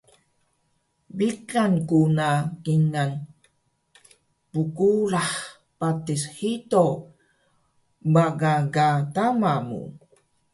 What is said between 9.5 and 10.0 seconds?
mu